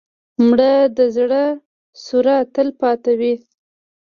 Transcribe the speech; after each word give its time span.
مړه 0.47 0.73
د 0.97 0.99
زړه 1.15 1.43
سوره 2.05 2.35
تل 2.53 2.67
پاتې 2.81 3.11
وي 3.19 3.33